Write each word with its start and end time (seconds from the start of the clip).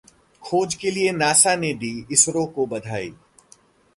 खोज 0.43 0.73
के 0.75 0.91
लिए 0.91 1.11
नासा 1.11 1.55
ने 1.55 1.73
दी 1.73 1.91
इसरो 2.11 2.45
को 2.55 2.65
बधाई 2.65 3.13